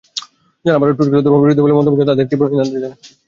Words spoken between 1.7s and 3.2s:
মন্তব্য করছেন তাঁদের তীব্র নিন্দা জানাচ্ছি।